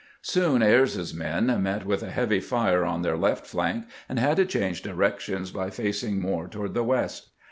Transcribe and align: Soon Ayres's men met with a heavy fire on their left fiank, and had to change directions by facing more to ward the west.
Soon 0.23 0.63
Ayres's 0.63 1.13
men 1.13 1.61
met 1.61 1.85
with 1.85 2.01
a 2.01 2.09
heavy 2.09 2.39
fire 2.39 2.83
on 2.83 3.03
their 3.03 3.15
left 3.15 3.45
fiank, 3.45 3.85
and 4.09 4.17
had 4.17 4.37
to 4.37 4.47
change 4.47 4.81
directions 4.81 5.51
by 5.51 5.69
facing 5.69 6.19
more 6.19 6.47
to 6.47 6.57
ward 6.57 6.73
the 6.73 6.83
west. 6.83 7.29